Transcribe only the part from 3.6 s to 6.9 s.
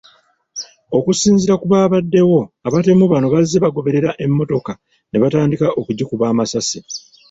bagoberera emmotoka ne batandika okugikuba amasasi.